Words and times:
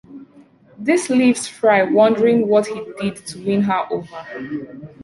This 0.79 1.11
leaves 1.11 1.47
Fry 1.47 1.83
wondering 1.83 2.47
what 2.47 2.65
he 2.65 2.83
did 2.99 3.17
to 3.27 3.37
win 3.39 3.61
her 3.61 3.85
over. 3.91 4.25